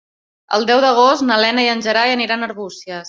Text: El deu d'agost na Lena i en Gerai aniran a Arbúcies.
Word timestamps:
El 0.57 0.63
deu 0.69 0.79
d'agost 0.85 1.25
na 1.27 1.37
Lena 1.43 1.67
i 1.67 1.69
en 1.75 1.85
Gerai 1.89 2.15
aniran 2.15 2.47
a 2.47 2.49
Arbúcies. 2.53 2.97